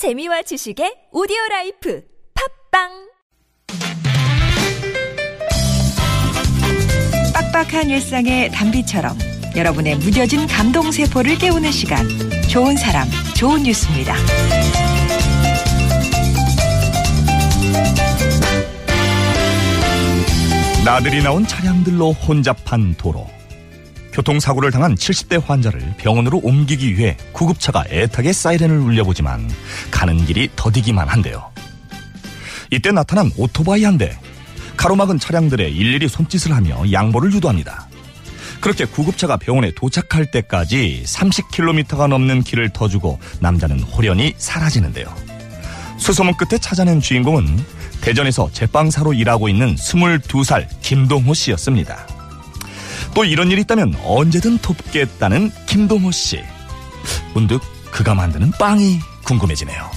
재미와 0.00 0.40
지식의 0.40 1.08
오디오 1.12 1.36
라이프 1.50 2.02
팟빵 2.72 2.88
빡빡한 7.34 7.90
일상의 7.90 8.50
단비처럼 8.50 9.18
여러분의 9.54 9.96
무뎌진 9.96 10.46
감동 10.46 10.90
세포를 10.90 11.36
깨우는 11.36 11.70
시간 11.70 12.08
좋은 12.48 12.78
사람 12.78 13.06
좋은 13.36 13.62
뉴스입니다. 13.62 14.14
나들이 20.82 21.22
나온 21.22 21.46
차량들로 21.46 22.12
혼잡한 22.12 22.94
도로. 22.94 23.39
교통사고를 24.20 24.70
당한 24.70 24.94
70대 24.94 25.42
환자를 25.42 25.94
병원으로 25.96 26.40
옮기기 26.42 26.98
위해 26.98 27.16
구급차가 27.32 27.84
애타게 27.88 28.32
사이렌을 28.32 28.76
울려보지만 28.78 29.50
가는 29.90 30.24
길이 30.26 30.48
더디기만 30.56 31.08
한데요. 31.08 31.50
이때 32.70 32.92
나타난 32.92 33.30
오토바이 33.36 33.84
한 33.84 33.96
대. 33.98 34.18
가로막은 34.76 35.18
차량들의 35.18 35.74
일일이 35.74 36.08
손짓을 36.08 36.54
하며 36.54 36.90
양보를 36.90 37.32
유도합니다. 37.32 37.88
그렇게 38.60 38.84
구급차가 38.84 39.36
병원에 39.36 39.72
도착할 39.74 40.30
때까지 40.30 41.02
30km가 41.06 42.08
넘는 42.08 42.42
길을 42.42 42.70
터주고 42.70 43.18
남자는 43.40 43.80
호련히 43.80 44.34
사라지는데요. 44.36 45.06
수소문 45.98 46.34
끝에 46.36 46.58
찾아낸 46.58 47.00
주인공은 47.00 47.46
대전에서 48.02 48.50
제빵사로 48.52 49.14
일하고 49.14 49.48
있는 49.48 49.74
22살 49.76 50.66
김동호 50.82 51.34
씨였습니다. 51.34 52.19
또 53.14 53.24
이런 53.24 53.50
일이 53.50 53.62
있다면 53.62 53.96
언제든 54.04 54.58
돕겠다는 54.58 55.50
김동호 55.66 56.10
씨. 56.10 56.40
문득 57.34 57.60
그가 57.90 58.14
만드는 58.14 58.52
빵이 58.52 59.00
궁금해지네요. 59.24 59.90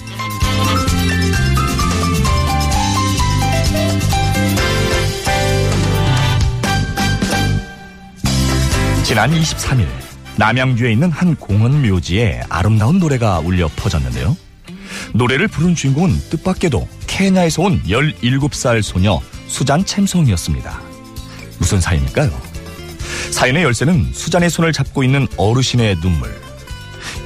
지난 9.04 9.30
23일 9.32 9.86
남양주에 10.38 10.92
있는 10.92 11.12
한 11.12 11.36
공원 11.36 11.88
묘지에 11.88 12.42
아름다운 12.50 13.00
노래가 13.00 13.40
울려 13.40 13.68
퍼졌는데요. 13.76 14.36
노래를 15.14 15.48
부른 15.48 15.76
주인공은 15.76 16.10
뜻밖에도 16.32 16.88
케냐에서 17.06 17.62
온 17.64 17.82
17살 17.84 18.82
소녀 18.82 19.20
수잔 19.48 19.86
챔송이었습니다. 19.86 20.82
무슨 21.60 21.80
사연일까요? 21.80 22.53
사연의 23.32 23.64
열쇠는 23.64 24.14
수잔의 24.14 24.50
손을 24.50 24.74
잡고 24.74 25.04
있는 25.04 25.28
어르신의 25.38 26.02
눈물. 26.02 26.34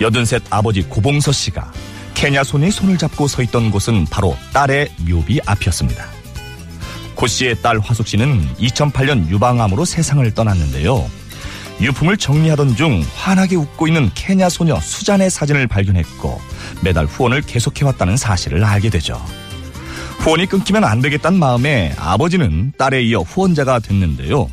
여든셋 0.02 0.44
아버지 0.50 0.84
고봉서 0.84 1.32
씨가 1.32 1.72
케냐 2.14 2.44
소녀의 2.44 2.72
손을 2.72 2.98
잡고 2.98 3.28
서 3.28 3.42
있던 3.44 3.72
곳은 3.72 4.06
바로 4.10 4.36
딸의 4.54 4.90
묘비 5.08 5.42
앞이었습니다. 5.46 6.06
고 7.16 7.28
씨의 7.28 7.62
딸 7.62 7.80
화숙 7.80 8.08
씨는 8.08 8.56
2008년 8.56 9.28
유방암으로 9.30 9.86
세상을 9.86 10.30
떠났는데요. 10.34 11.10
유품을 11.80 12.18
정리하던 12.18 12.76
중 12.76 13.06
환하게 13.16 13.56
웃고 13.56 13.88
있는 13.88 14.10
케냐 14.16 14.50
소녀 14.50 14.80
수잔의 14.80 15.30
사진을 15.30 15.68
발견했고 15.68 16.42
매달 16.82 17.06
후원을 17.06 17.42
계속해왔다는 17.42 18.18
사실을 18.18 18.64
알게 18.64 18.90
되죠. 18.90 19.24
후원이 20.20 20.48
끊기면 20.48 20.84
안 20.84 21.02
되겠다는 21.02 21.38
마음에 21.38 21.94
아버지는 21.98 22.74
딸에 22.78 23.04
이어 23.04 23.20
후원자가 23.20 23.80
됐는데요. 23.80 24.50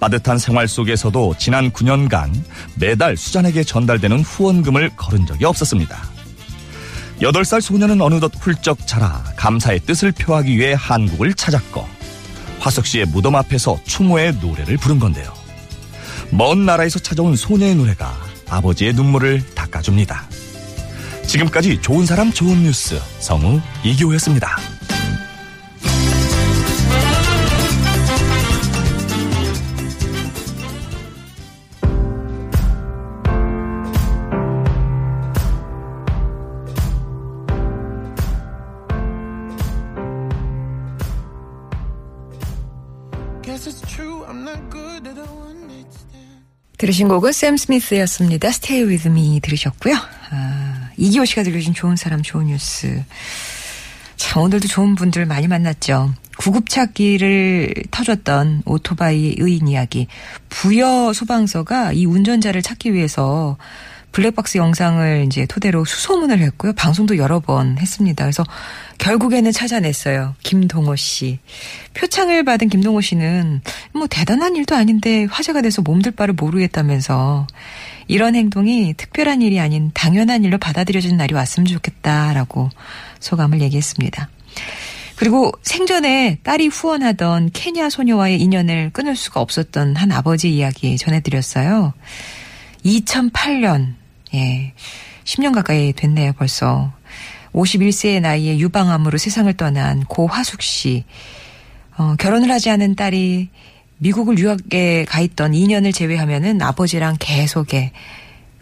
빠듯한 0.00 0.38
생활 0.38 0.68
속에서도 0.68 1.34
지난 1.38 1.70
9년간 1.70 2.32
매달 2.76 3.16
수잔에게 3.16 3.64
전달되는 3.64 4.20
후원금을 4.20 4.90
거른 4.96 5.26
적이 5.26 5.46
없었습니다. 5.46 5.96
8살 7.20 7.60
소녀는 7.60 8.00
어느덧 8.00 8.32
훌쩍 8.40 8.86
자라 8.86 9.22
감사의 9.36 9.80
뜻을 9.80 10.12
표하기 10.12 10.58
위해 10.58 10.74
한국을 10.76 11.34
찾았고 11.34 11.86
화석 12.58 12.86
씨의 12.86 13.06
무덤 13.06 13.36
앞에서 13.36 13.78
추모의 13.84 14.36
노래를 14.40 14.76
부른 14.78 14.98
건데요. 14.98 15.32
먼 16.30 16.66
나라에서 16.66 16.98
찾아온 16.98 17.36
소녀의 17.36 17.74
노래가 17.76 18.14
아버지의 18.48 18.94
눈물을 18.94 19.54
닦아줍니다. 19.54 20.24
지금까지 21.26 21.80
좋은 21.80 22.06
사람 22.06 22.32
좋은 22.32 22.62
뉴스 22.62 23.00
성우 23.20 23.60
이기호였습니다. 23.84 24.73
들으신 46.76 47.08
곡은 47.08 47.32
샘 47.32 47.56
스미스였습니다. 47.56 48.48
Stay 48.48 48.84
with 48.84 49.08
me 49.08 49.40
들으셨고요. 49.40 49.94
아, 50.30 50.90
이기호 50.96 51.24
씨가 51.24 51.42
들려준 51.42 51.72
좋은 51.72 51.96
사람 51.96 52.22
좋은 52.22 52.46
뉴스. 52.46 53.02
참 54.16 54.42
오늘도 54.42 54.68
좋은 54.68 54.94
분들 54.94 55.26
많이 55.26 55.48
만났죠. 55.48 56.14
구급차길을 56.36 57.74
터줬던 57.90 58.62
오토바이 58.66 59.36
의인 59.38 59.68
이야기. 59.68 60.08
부여 60.48 61.12
소방서가 61.12 61.92
이 61.92 62.06
운전자를 62.06 62.62
찾기 62.62 62.92
위해서 62.92 63.56
블랙박스 64.14 64.58
영상을 64.58 65.24
이제 65.26 65.44
토대로 65.44 65.84
수소문을 65.84 66.38
했고요. 66.38 66.72
방송도 66.74 67.18
여러 67.18 67.40
번 67.40 67.76
했습니다. 67.78 68.24
그래서 68.24 68.44
결국에는 68.98 69.50
찾아냈어요. 69.50 70.36
김동호 70.44 70.94
씨. 70.94 71.40
표창을 71.94 72.44
받은 72.44 72.68
김동호 72.68 73.00
씨는 73.00 73.60
뭐 73.92 74.06
대단한 74.06 74.54
일도 74.54 74.76
아닌데 74.76 75.26
화제가 75.28 75.62
돼서 75.62 75.82
몸둘 75.82 76.12
바를 76.12 76.32
모르겠다면서 76.32 77.48
이런 78.06 78.36
행동이 78.36 78.94
특별한 78.96 79.42
일이 79.42 79.58
아닌 79.58 79.90
당연한 79.94 80.44
일로 80.44 80.58
받아들여지는 80.58 81.16
날이 81.16 81.34
왔으면 81.34 81.66
좋겠다라고 81.66 82.70
소감을 83.18 83.62
얘기했습니다. 83.62 84.28
그리고 85.16 85.50
생전에 85.62 86.38
딸이 86.44 86.68
후원하던 86.68 87.50
케냐 87.52 87.90
소녀와의 87.90 88.40
인연을 88.40 88.90
끊을 88.92 89.16
수가 89.16 89.40
없었던 89.40 89.96
한 89.96 90.12
아버지 90.12 90.54
이야기 90.54 90.96
전해드렸어요. 90.98 91.94
2008년, 92.84 93.94
예, 94.34 94.74
10년 95.24 95.54
가까이 95.54 95.92
됐네요, 95.92 96.32
벌써. 96.34 96.92
51세의 97.52 98.20
나이에 98.20 98.58
유방암으로 98.58 99.16
세상을 99.16 99.52
떠난 99.54 100.04
고화숙 100.04 100.60
씨. 100.60 101.04
어, 101.96 102.16
결혼을 102.18 102.50
하지 102.50 102.70
않은 102.70 102.96
딸이 102.96 103.48
미국을 103.98 104.38
유학에 104.38 105.04
가 105.08 105.20
있던 105.20 105.52
2년을 105.52 105.94
제외하면은 105.94 106.60
아버지랑 106.60 107.16
계속에 107.20 107.92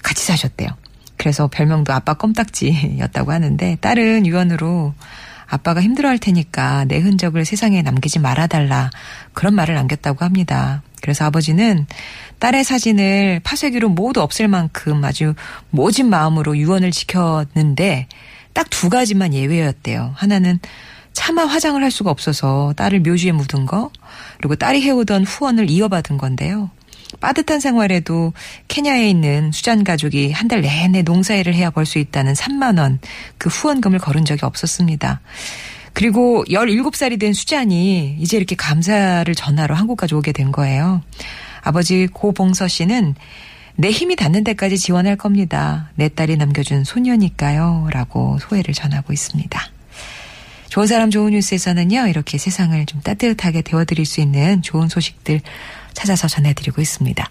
같이 0.02 0.24
사셨대요. 0.24 0.68
그래서 1.16 1.48
별명도 1.48 1.92
아빠 1.92 2.14
껌딱지였다고 2.14 3.32
하는데 3.32 3.76
딸은 3.80 4.26
유언으로 4.26 4.92
아빠가 5.46 5.80
힘들어 5.80 6.08
할 6.08 6.18
테니까 6.18 6.84
내 6.86 6.98
흔적을 6.98 7.44
세상에 7.44 7.82
남기지 7.82 8.18
말아달라 8.18 8.90
그런 9.32 9.54
말을 9.54 9.74
남겼다고 9.74 10.24
합니다. 10.24 10.82
그래서 11.02 11.26
아버지는 11.26 11.86
딸의 12.38 12.64
사진을 12.64 13.40
파쇄기로 13.44 13.90
모두 13.90 14.22
없앨 14.22 14.48
만큼 14.48 15.04
아주 15.04 15.34
모진 15.70 16.08
마음으로 16.08 16.56
유언을 16.56 16.90
지켰는데 16.92 18.06
딱 18.54 18.66
두 18.70 18.88
가지만 18.88 19.32
예외였대요. 19.34 20.12
하나는 20.16 20.58
차마 21.12 21.44
화장을 21.44 21.80
할 21.82 21.90
수가 21.90 22.10
없어서 22.10 22.72
딸을 22.76 23.00
묘지에 23.00 23.32
묻은 23.32 23.66
거, 23.66 23.90
그리고 24.38 24.56
딸이 24.56 24.82
해오던 24.82 25.24
후원을 25.24 25.68
이어받은 25.70 26.16
건데요. 26.18 26.70
빠듯한 27.20 27.60
생활에도 27.60 28.32
케냐에 28.68 29.08
있는 29.10 29.52
수잔 29.52 29.84
가족이 29.84 30.32
한 30.32 30.48
달 30.48 30.62
내내 30.62 31.02
농사일을 31.02 31.54
해야 31.54 31.70
벌 31.70 31.84
수 31.86 31.98
있다는 31.98 32.32
3만 32.32 32.78
원 32.78 32.98
그 33.38 33.48
후원금을 33.50 33.98
거른 33.98 34.24
적이 34.24 34.46
없었습니다. 34.46 35.20
그리고 35.92 36.44
17살이 36.48 37.20
된 37.20 37.32
수잔이 37.32 38.16
이제 38.18 38.36
이렇게 38.36 38.56
감사를 38.56 39.32
전하러 39.34 39.74
한국까지 39.74 40.14
오게 40.14 40.32
된 40.32 40.52
거예요. 40.52 41.02
아버지 41.62 42.06
고봉서 42.06 42.68
씨는 42.68 43.14
내 43.76 43.90
힘이 43.90 44.16
닿는 44.16 44.44
데까지 44.44 44.78
지원할 44.78 45.16
겁니다. 45.16 45.90
내 45.94 46.08
딸이 46.08 46.36
남겨준 46.36 46.84
소녀니까요. 46.84 47.88
라고 47.92 48.38
소회를 48.40 48.74
전하고 48.74 49.12
있습니다. 49.12 49.60
좋은 50.68 50.86
사람 50.86 51.10
좋은 51.10 51.32
뉴스에서는요, 51.32 52.06
이렇게 52.06 52.38
세상을 52.38 52.84
좀 52.86 53.00
따뜻하게 53.02 53.62
데워드릴 53.62 54.06
수 54.06 54.20
있는 54.20 54.62
좋은 54.62 54.88
소식들 54.88 55.40
찾아서 55.92 56.28
전해드리고 56.28 56.80
있습니다. 56.80 57.30